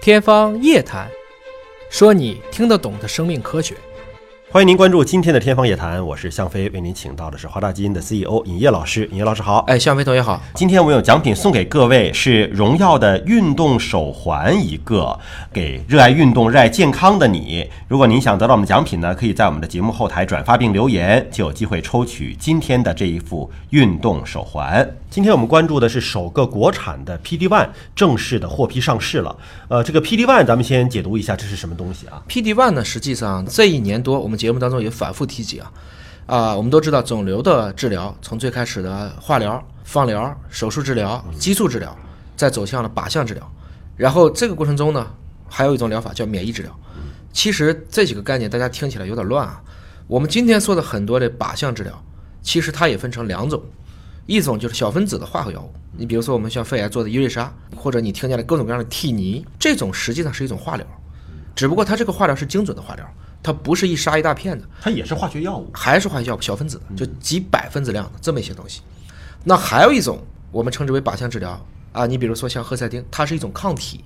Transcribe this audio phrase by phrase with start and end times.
[0.00, 1.06] 天方夜谭，
[1.90, 3.74] 说你听得懂的生命科学。
[4.52, 9.08] 欢迎您关注今天的《天方夜谭》，我是向飞，为您请到的是华大基因的 CEO 尹烨老师。
[9.12, 10.42] 尹烨老师好，哎，向飞同学好。
[10.56, 15.16] 今天我们有奖品送给各位，是荣耀的运动手环一个，
[15.52, 17.64] 给热爱运动、热爱健康的你。
[17.86, 24.84] 如果您想得到我们奖品呢，可以在我们的节目后台转发并留言，就有机会抽取今天的这一副运动手环。
[25.08, 29.36] 今天我们关注的是首个国产的 PD One 正式的获批上市了。
[29.68, 35.70] 呃，这个 PD One 咱们先解读一下，这是什么东西啊？PD One 呢，实际上这一年多，我们节目当中也反复提及啊，
[36.24, 41.94] 啊，我们都知道肿瘤的治疗从最开始的化疗、放疗、手术治疗、激素治疗，
[42.38, 43.52] 再走向了靶向治疗，
[43.98, 45.06] 然后这个过程中呢，
[45.46, 46.74] 还有一种疗法叫免疫治疗。
[47.34, 49.60] 其实这几个概念大家听起来有点乱啊。
[50.06, 52.02] 我们今天说的很多的靶向治疗，
[52.40, 53.62] 其实它也分成两种，
[54.24, 60.86] 一种就是小分子的化合药物，你比如说我们像肺癌做的伊瑞莎，或者你听见的各种各样的替尼，这种实际上是一种化疗，
[61.54, 65.70] 只不过它这个化疗是精准的化疗，它不是一杀一大片的，它也是化学药物。
[65.72, 68.82] 还是化学药物小分子的，就几百分子量的这么一些东西。
[69.44, 71.58] 那还有一种我们称之为靶向治疗
[71.92, 74.04] 啊，你比如说像赫赛丁，它是一种抗体，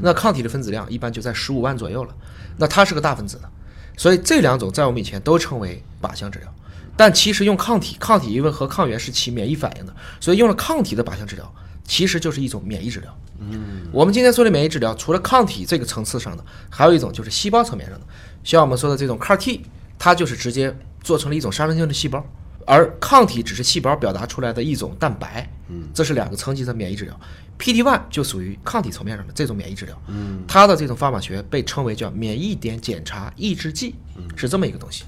[0.00, 2.14] 那抗体的分子量一般就在十五万左右了，
[2.56, 3.50] 那它是个大分子的，
[3.96, 6.54] 所以这两种在我们以前都称为靶向治疗。
[6.96, 11.52] 但其实用抗体，抗体因为和抗原是起免疫反应的，所以用了抗体的靶向治疗，
[11.84, 13.18] 其实就是一种免疫治疗。
[13.38, 18.06] 嗯，我们今天说的免疫治疗，除了抗体这个层次上的，还有一种就是细胞层面上的，
[18.46, 19.62] 像我们说的这种 CAR T，
[19.98, 22.24] 它就是直接做成了一种杀伤性的细胞，
[22.64, 25.50] 而抗体只是细胞表达出来的一种蛋白。
[25.68, 27.20] 嗯，这是两个层级的免疫治疗。
[27.58, 30.00] PD one 就属于抗体层面上的这种免疫治疗。
[30.06, 33.96] 嗯，它的这种方法学被称为叫免疫点检查抑制剂，
[34.36, 35.02] 是这么一个东西。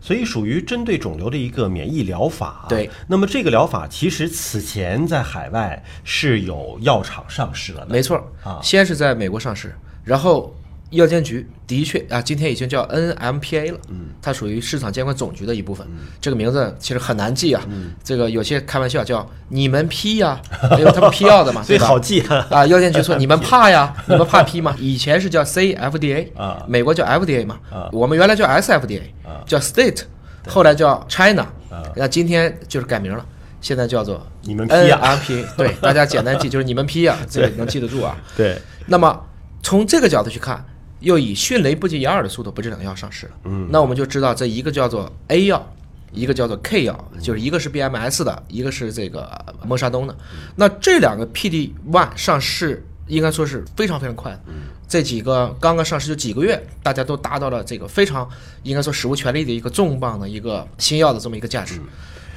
[0.00, 2.66] 所以属于针对肿瘤的一个免疫疗法。
[2.68, 7.92] 对，那么这个疗法其实此前在海外是有药厂上市了的。
[7.92, 10.54] 没错啊先是在美国上市，然后
[10.90, 15.86] 药监局的确啊，今天已经叫 NMPA 了，嗯，它属于市场监管总局的一部分。
[16.20, 17.92] 这个名字其实很难记啊，嗯。
[18.04, 20.40] 这个有些开玩笑叫你们批呀，
[20.78, 22.46] 因为他们批药的嘛，所以对好记啊。
[22.50, 24.76] 啊，药监局说 你们怕呀，你们怕批吗？
[24.78, 26.64] 以前是叫 CFDA 啊。
[26.68, 29.42] 美国叫 FDA 嘛啊，我们原来叫 SFDA 啊。
[29.44, 30.02] 叫 State，
[30.46, 31.82] 后来叫 China 啊。
[31.96, 33.26] 那今天就是改名了，
[33.60, 35.00] 现在叫做你们批呀。
[35.02, 38.16] NMPA，对，大家简单记就是你们批呀， 这个能记得住啊。
[38.36, 38.56] 对，
[38.86, 39.20] 那么
[39.62, 40.64] 从这个角度去看，
[41.00, 43.32] 又以迅雷不及掩耳的速度把这两个药上市了。
[43.44, 45.74] 嗯，那我们就知道这一个叫做 A 药，
[46.12, 49.30] 一个叫做 K 药，就是一个是 BMS 的，一个是这个
[49.66, 50.16] 默沙东的。
[50.54, 54.40] 那这两个 PD one 上市应该说是非常非常快的。
[54.88, 58.28] 这几个刚刚上市就几个月，大家都达到了这个非常
[58.62, 61.80] 应该说史无前例的一个重磅的一个新药的这么一个价值。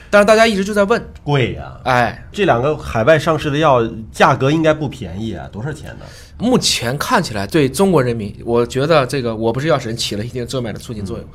[0.10, 6.06] 但是大家一直就在问，贵呀、哎，这两个海外上市的药价格应该不便宜啊，多少钱呢？
[6.38, 11.28] 目前看起来对中国人民，我觉得这个我不是药神起了一定正面的促进作用。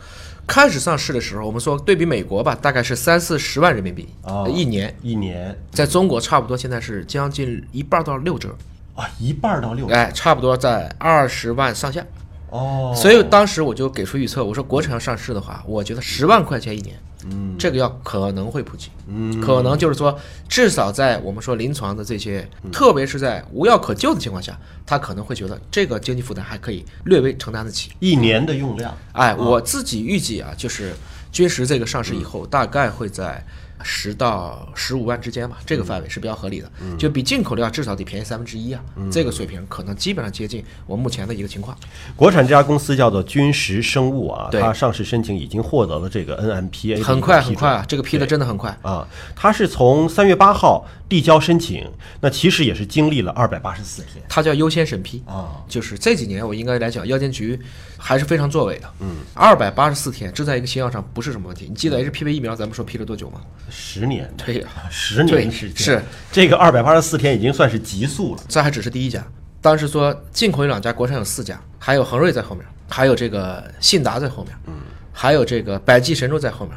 [0.46, 4.46] 开始上市的时候，我们说对比美国吧，大概是三四十万人民币、哦。
[4.52, 5.58] 一年，一年。
[5.70, 8.54] 在中国差不多现在是将近一半到六折，
[8.94, 12.04] 啊，一半儿到六哎，差不多在二十万上下。
[12.50, 17.13] 哦，所以当时我就给出预测，我说国产要上市的话，我觉得十万块钱一年，嗯，
[17.58, 20.18] 这个药可能会普及，嗯，可能就是说，
[20.48, 27.92] 至少在我们说临床的这些，特别是在无药可救的情况下，他可能会觉得这个经济负担还可以略微承担得起。
[28.00, 30.92] 一年的用量，哎，我自己预计啊，就是
[31.32, 33.44] 君实这个上市以后，大概会在
[33.82, 41.76] 十到十五万之间吧，这个范围是比较合理的，就比进口的药至少得便宜三分之一啊，这个水平可能基本上接近我目前的一个情况。
[42.16, 48.76] 国产这家公司叫做君实生物啊，它上市申请已经获得了这个 NMPA，很快很快啊，这个批的真的很快。
[48.82, 51.86] 啊，它是从三月八号递交申请，
[52.20, 57.58] 那其实也是经历了二百八十四天它叫优先审批，啊，就是这几年我应该来讲，药监局
[57.98, 58.90] 还是非常作为的。
[59.00, 61.66] 嗯，二百八十四天，这在一个新药上不是什么问题。
[61.68, 63.40] 你记得 HPV 疫苗咱们说批了多久吗？
[63.70, 68.42] 十年，对呀、十年时间，是这个二百八十四天已经算是极速了。
[68.48, 69.24] 这还只是第一家。
[69.60, 74.74] 当时说进口有两家，国产有四家，还有恒瑞在后面，还有这个信达在后面，嗯，
[75.12, 76.76] 还有这个百济神州在后面。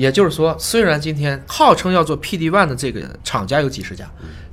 [0.00, 4.06] 也就是说，虽然今天号称要做 PD one 的这个厂家有几十家，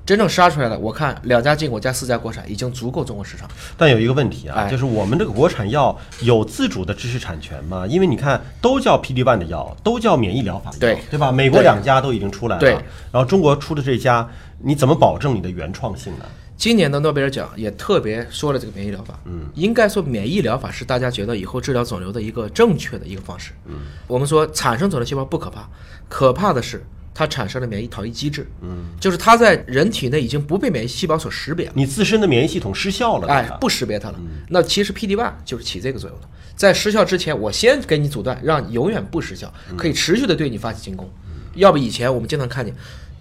[0.05, 3.47] 真正杀出来的，我看两家进口加四家国产已经足够中国市场。
[3.77, 7.87] 但有一个问题啊，哎就是我们这个国产药有自主的知识产权吗？
[7.87, 11.31] 因为你看，都叫 PD one 的药，都叫免疫疗法药，对对吧？
[11.31, 12.71] 美国对两家都已经出来了，对
[13.11, 14.27] 然后中国出的这家，
[14.59, 16.25] 你怎么保证你的原创性呢？
[16.57, 23.75] 今年的诺贝尔奖也特别说了这个免疫疗法，嗯，应该说免疫疗法是大家觉得以后治疗肿瘤的一个正确的一个方式，嗯，
[24.07, 25.69] 我们说产生肿瘤细胞不可怕，
[26.09, 26.83] 可怕的是
[27.13, 31.67] 它产生了免疫逃逸机制，嗯，就是它在人体内已经不被免疫细胞所识别。
[31.67, 34.19] 了，你自身的免疫系统失效了，哎，不识别它了。
[34.49, 41.07] 那其实 PD one 就是起这个作用的，在失效之前，我先给你阻断，让你永远不失效，可以持续的对你发起进攻。
[41.53, 42.75] 要不以前我们经常看见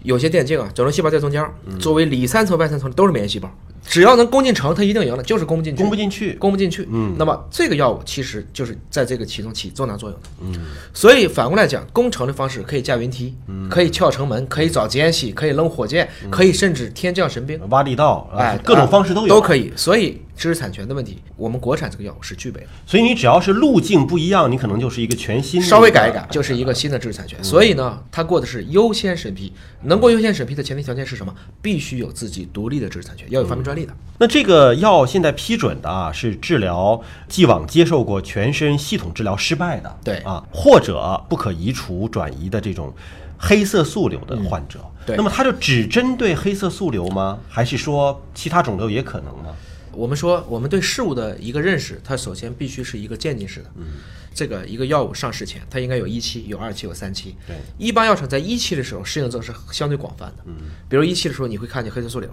[0.07, 1.45] 有些电竞啊，肿瘤细胞在中间，
[1.79, 3.51] 作为里三层外三层的都是免疫细胞。
[3.89, 6.89] 只要能攻进城，它一定赢了，就是攻不进去，攻不进去，攻不进去。
[6.91, 10.29] 嗯，那么这个药物其实就是在这个其中起重大作用的。
[10.41, 13.35] 嗯，所以反过来讲，攻城的方式可以架云梯，
[13.71, 19.73] 可以撬城门，可以找奸细，可以扔火箭，可以甚至天降神兵，挖地道，哎，各种方式都有，都可以。
[19.77, 22.67] 所以知识产权的问题，我们国产这个药物是具备的。
[22.87, 27.43] 所以你只要是路径不一样，你可能就是一个全新的，稍微改一改，就是一个新的知识产权。
[27.43, 29.53] 所以呢，它过的是优先审批，
[29.85, 31.35] 能够优先审批的前提条件是什么？
[31.63, 33.93] 必须有自己独立的知识产权，要有发明专利的。
[34.19, 42.93] 那这个药现在批准的啊，是治疗既往接受过全身系统治疗失败的，对啊，或者不可移除转移的这种
[43.39, 44.81] 黑色素瘤的患者。
[45.07, 47.39] 对那么它就只针对黑色素瘤吗？
[47.49, 49.55] 还是说其他肿瘤也可能呢？
[49.97, 53.73] 我们说，我们对事物的一个认识，它首先必须是一个渐进式的。
[53.77, 53.87] 嗯，
[54.35, 57.35] 这个一个药物上市前，它应该有一期、有二期、有三期。
[57.47, 60.45] 对，一般药厂在一期的时候，适应症是相对广泛的。
[60.45, 60.55] 嗯，
[60.89, 62.31] 比如一期的时候，你会看见黑色素瘤，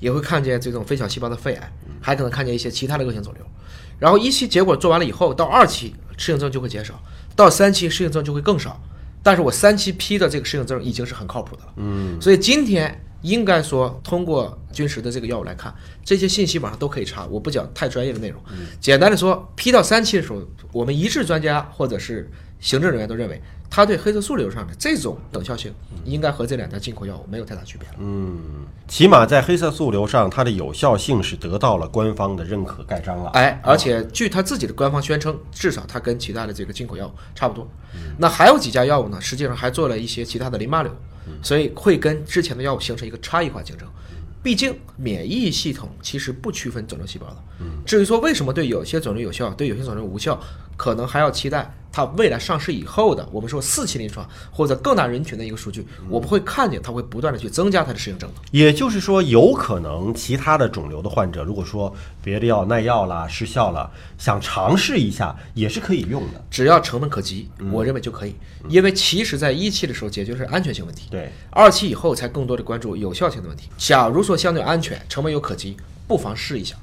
[0.00, 3.46] 也会看见这种非小细胞的肺癌，还可能看见一些其他的恶性肿瘤。
[3.98, 7.00] 然后一期结果做完了以后，到二期适应症就会减少，
[7.36, 8.82] 到三期适应症就会更少。
[9.22, 11.72] 但是我三期批的这个适应症已经是很靠谱的了。
[11.76, 15.74] 嗯，所以今天应该说，通过军实的这个药物来看，
[16.04, 17.26] 这些信息网上都可以查。
[17.26, 18.40] 我不讲太专业的内容，
[18.80, 20.42] 简单的说，批到三期的时候，
[20.72, 22.30] 我们一致专家或者是
[22.60, 23.40] 行政人员都认为，
[23.70, 25.72] 它对黑色素瘤上的这种等效性，
[26.04, 27.94] 应该和这两家进口药物没有太大区别了。
[27.98, 33.30] 嗯，起码在黑色素瘤上，它的有效性是得到了官方的认可盖章了。
[33.30, 37.66] 哎，而且据他自己的官方宣称，至少它跟其他的这个进口药物差不多。
[38.18, 39.20] 那还有几家药物呢？
[39.20, 40.92] 实际上还做了一些其他的淋巴瘤，
[41.42, 43.88] 所以会跟之前的药物形成一个差异化竞争。
[44.42, 47.36] 毕竟免疫系统其实不区分肿瘤细胞的。
[47.86, 50.40] 至于说为什么对有些肿瘤有效，对有些肿瘤无效，
[50.76, 58.40] 可能还要期待它未来上市以后的，我们说四期临床或者更大人群的一个数据，我们会看见它会不断的去增加它的适应症的。
[58.50, 61.94] 也就是说，有可能其他的肿瘤的患者，如果说
[62.24, 66.42] 别的药耐药啦、失效了，想尝试一下，也是可以用的。
[66.50, 68.34] 只要成本可及，我认为就可以。
[68.68, 73.68] 因为其实在一期的时候解决是安全性问题，对，二期以后才更多的关注有效性的问题。
[73.76, 76.76] 假如说相对安全，成本又可及，不妨试一下。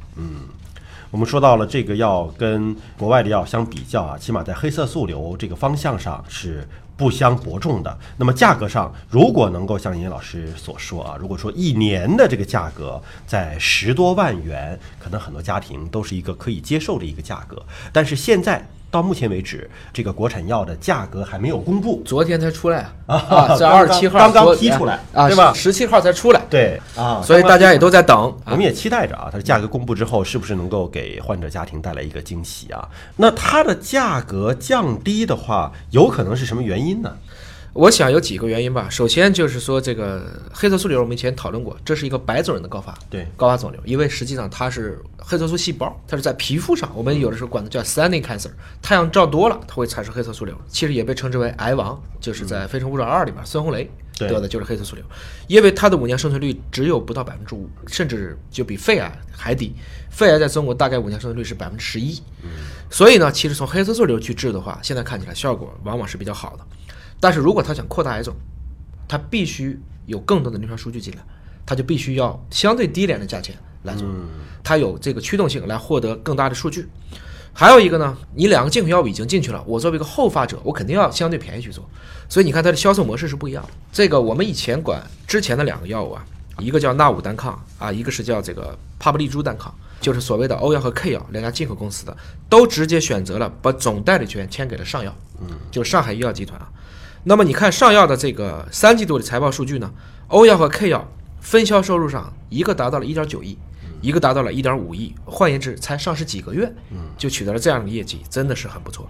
[1.12, 7.98] 我们说到了这个药跟国外的药相比较啊，起码在黑色素瘤这个方向上是不相伯仲的。
[8.18, 17.60] 那么价格上，如果能够像尹老师所说啊，如果说一年的这个价格在十多万元，可能很多家庭都是一个可以接受的一个价格。
[17.92, 28.36] 但是现在到目前为止，这个国产药的价格还没有公布昨天才出来啊 啊，在二十七号刚刚批出来啊，对吧十七号才出来，对啊，所以大家也都在等。
[28.46, 32.88] 我们也期待着啊，它的价格公布之后，是不是能够给患者家庭带来一个惊喜啊？
[33.16, 37.16] 那它的价格降低的话，有可能是什么原因呢？
[37.74, 38.88] 我想有几个原因吧。
[38.90, 48.50] 首先就是说，这个黑色素瘤我们以前讨论过，这是一个白种人的高发，对高发肿瘤，因为实际上它是黑色素细胞，它是在皮肤上，我们有的时候管它叫 standing cancer，
[48.82, 55.06] 太阳照多了，它会产生黑色素瘤，其实也被称之为癌王，就是在《非诚勿扰二》里边，孙红雷得的就是黑色素瘤，
[55.48, 59.74] 因为它的五年生存率只有不到百分之五，甚至就比肺癌还低。
[60.10, 62.20] 肺癌在中国大概五年生存率是百分之十一，
[62.90, 66.66] 所以呢，其实从黑色素瘤去治的话，现在看起来效果往往是比较好的。
[67.20, 68.34] 但是如果他想扩大癌种，
[69.08, 71.20] 他必须有更多的临床数据进来，
[71.66, 74.08] 他就必须要相对低廉的价钱来做，
[74.64, 76.88] 他有这个驱动性来获得更大的数据。
[77.52, 81.84] 还有一个呢，你两个进口药物已经进去了，我作为一个后发者，我肯定要相对便宜去做，
[82.30, 83.70] 所以你看它的销售模式是不一样的。
[83.92, 86.26] 这个我们以前管之前的两个药物啊，
[86.60, 92.16] 一个叫纳武单抗啊，一个是叫这个帕布利珠单抗，就是所谓的欧药和 K 药两家进口公司的，
[92.48, 96.70] 都直接选择了把总代理权签给了上药，嗯，就上海医药集团啊。
[97.24, 99.92] 那么你看上药的这个三季度的财报数据呢，
[100.28, 101.08] 欧药和 K 药
[101.42, 103.58] 分销收入上，一个达到了一点九亿，
[104.02, 106.74] 一个达到了一点五亿，换言之，才上市几个月，
[107.18, 109.10] 就取得了这样的业绩，真的是很不错。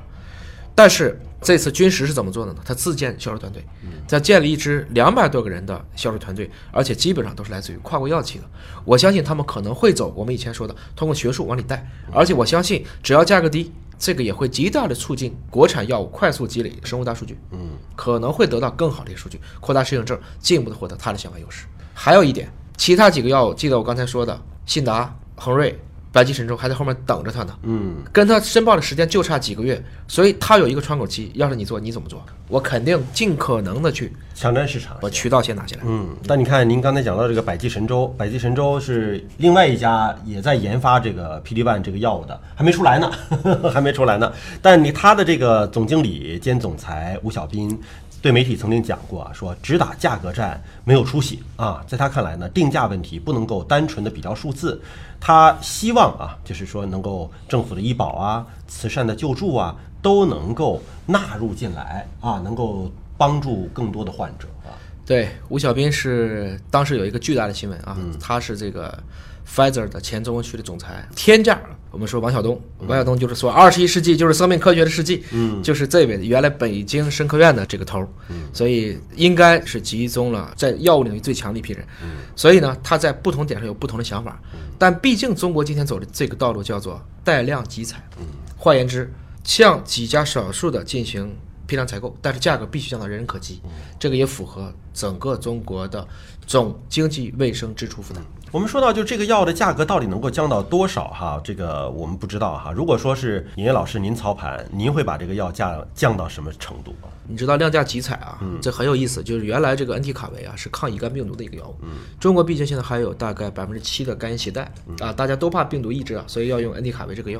[0.75, 2.59] 但是这次军实是怎么做的呢？
[2.63, 3.65] 他自建销售团队，
[4.07, 8.45] 在建立一支两百多个人的销售团队，而且基本上都是来自于跨国药企的。
[8.85, 21.65] 我相信他们可能会走我们以前说的通过学术往里带，而且我相信只要价格低，这个也会极大的促进国产药物快速积累生物大数据，嗯，可能会得到更好的一个数据，扩大适应症，进一步的获得它的相关优势。
[21.93, 25.77] 还有一点，其他几个药物，记得我刚才说的信达、恒瑞、
[26.11, 31.31] 百济神州还在后面等着他呢，嗯，跟他申报的时间就差几个月，所以他有一个窗口期。
[31.35, 32.25] 要是你做，你怎么做？
[32.47, 34.97] 我肯定尽可能的去抢占市场。
[34.99, 35.83] 把渠道先拿下来。
[35.85, 43.11] 嗯，但你看，您刚才讲到这个百济神州，百济神州是另外一家也在研发这个 PD One 这个药物的，还没出来呢，
[43.71, 44.33] 还没出来呢。
[44.63, 47.79] 但你他的这个总经理兼总裁吴小斌
[48.21, 51.83] 对媒体曾经讲过啊，说只打价格战没有出息啊。
[51.87, 54.81] 在他看来呢，定价问题不能够单纯的比较数字，
[55.19, 64.75] 他希望啊，就是说能够政府的医保啊、慈善的救助啊，都能够纳入进来啊，能够帮助更多的患者啊。
[65.05, 69.01] 对，吴小斌是当时有一个巨大的新闻啊，他是这个
[69.47, 71.57] Pfizer 的前中国区的总裁，天价。
[71.91, 78.07] 我们说王晓东，王晓东就是说二十一世纪就是生命科学的世纪，嗯，就是这位原来北京生科院的这个头
[78.53, 84.39] 所以应该是集中了在药物领域最强的一批人，嗯，所以呢，他在不同点上有不同的想法，
[84.77, 89.11] 但毕竟中国今天走的这个道路叫做带量集采，嗯，换言之，
[89.43, 93.61] 向几家少数的进行批量采购，但是价格必须降到人人可及，
[93.99, 96.07] 这个也符合整个中国的
[96.45, 98.23] 总经济卫生支出负担。
[98.51, 101.09] 我们说到，就这个药的价格到底能够降到多少？
[101.09, 102.71] 哈，这个我们不知道哈。
[102.71, 106.95] 如果说是尹烨老师您操盘，您会把这个药价降到什么程度？
[107.27, 109.21] 你知道量价集采啊，这很有意思。
[109.21, 111.75] 就是原来这个恩替卡韦啊是抗乙肝病毒的一个药物，
[112.19, 117.39] 中国毕竟现在还有大概百分之七的肝炎携带啊，大家都怕病毒抑制啊，所以要用恩替卡韦这个药。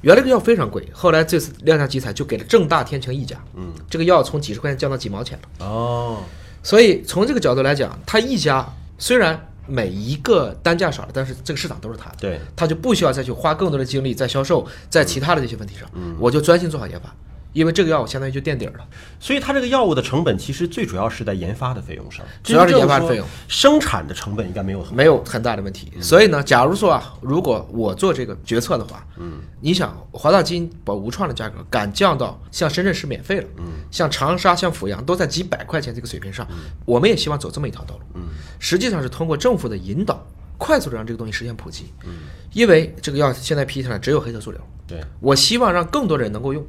[0.00, 5.66] 原来这个药非常贵，后来这次量价集采就给了正大天晴一家，嗯，这个药从几十块钱降到几毛钱了。
[5.66, 6.22] 哦，
[6.62, 17.14] 所以从这个角度来讲，它一家虽然每一个单价少了，但是这个市场都是他的，对，他就不需要再去花更多的精力在销售，在其他的这些问题上，我就专心做好研发，
[17.58, 18.86] 因为这个药相当于就垫底儿了。
[19.18, 25.92] 所以它这个药物的成本其实最主要是在研发的费用上，主要是研发的费用，生产的成本应该没有很没有很大的问题。
[26.00, 36.46] 所以呢，假如说啊，如果我做这个决策的话，嗯，你想华大基因把无创的价格敢降到像深圳市免费了，嗯，像长沙、像阜阳都在几百块钱这个水平上，
[36.84, 38.28] 我们也希望走这么一条道路，嗯，
[38.60, 40.24] 实际上是通过政府的引导，
[40.56, 42.10] 快速的让这个东西实现普及，嗯，
[42.52, 46.64] 因为这个药现在批下来只有黑色素瘤，对我希望让更多人能够用。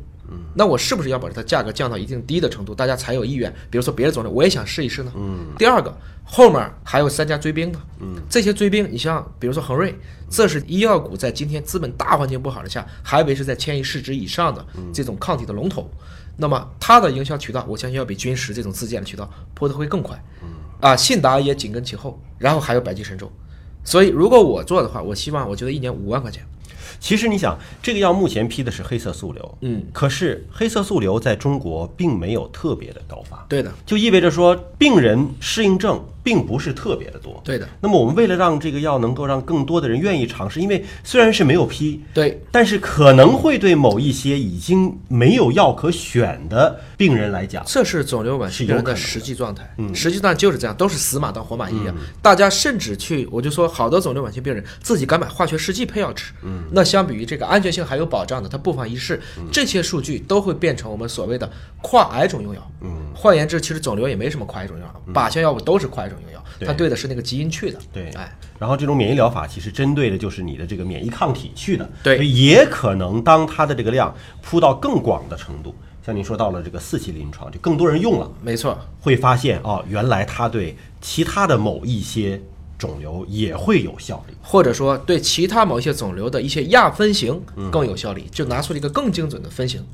[0.53, 3.53] 那我是不是要把它价格降到一定低的程度，大家才有意愿？
[3.69, 5.11] 比如说别的种类，我也想试一试呢。
[5.15, 5.47] 嗯。
[5.57, 7.79] 第二个，后面还有三家追兵呢。
[7.99, 8.15] 嗯。
[8.29, 9.97] 这些追兵，你像比如说恒瑞，
[10.29, 15.89] 这是医药股在今天资本大环境不好的下，还维持在千亿市值以上的这种抗体的龙头。
[16.37, 20.21] 那么它的营销渠道，我相信要比君实这种自建的渠道铺的会更快。
[20.41, 20.49] 嗯。
[20.79, 23.31] 啊，信达也紧跟其后，然后还有百济神州。
[23.83, 26.45] 所以如果我做的话，我希望我觉得一年五万块钱。
[26.99, 37.67] 其实你想，这个药目前批的是黑色素瘤，嗯，可是黑色素瘤在中国并没有特别的高发，对的，就意味着说病人适应症并不是特别的多，对的。
[37.81, 49.67] 那么我们为了让这个药能够让更多的人愿意尝试，因为虽然是没有批，对，但是可能会对某一些已经没有药可选的病人来讲，这是肿瘤晚期病人的实际状态。
[49.79, 51.95] 嗯实际上就是这样，都是死马当活马医一样。
[52.21, 56.31] 大家甚至去，我就说，好多肿瘤晚期病人自己敢买化学试剂配药吃。
[56.43, 59.19] 嗯，那相比于这个安全性还有保障的，他不妨一试。
[59.51, 61.49] 这些数据都会变成我们所谓的
[61.81, 62.71] 跨癌种用药。
[62.81, 67.79] 嗯，换言之，其实肿瘤也没什么跨癌种用药，靶向药物都是跨癌种用药，它对的是那个基因去的。
[67.91, 75.73] 对哎，然后这种免疫疗法其实针对的就是你的这个免疫抗体去的，对所以也可能当它的这个量铺到更广的程度，
[76.05, 78.77] 像您说到了这个四期临床，就更多人用了，没错。
[78.99, 82.41] 会发现哦，原来它对其他的某一些
[82.77, 84.33] 肿瘤也会有效力。
[84.41, 87.39] 或者说对其他某一些肿瘤的一些亚分型
[87.71, 89.85] 更有效力，就拿出了一个更精准的分型。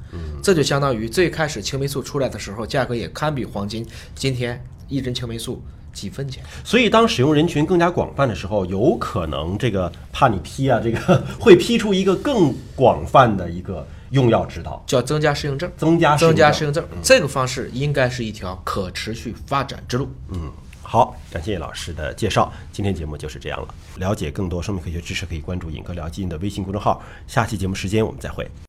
[0.42, 5.62] 这就相当于最开始青霉素出来的时候，价格也堪比黄金，今天一针青霉素
[5.96, 6.44] 几分钱。
[6.64, 20.08] 所以，当使用人群更加广泛的时候，有可能这个怕你批啊，这个 会批出一个更广泛的一个用药指导，叫增加适应症，增加增加适适应症，这个方式应该是一条可持续发展之路。
[20.30, 20.52] 嗯，
[20.84, 22.52] 好，感谢老师的介绍。
[22.72, 23.68] 今天节目就是这样了。
[23.98, 27.02] 了解更多生命科学知识，可以关注“尹哥聊基因”的微信公众号。
[27.28, 28.46] 下期节目时间我们再会。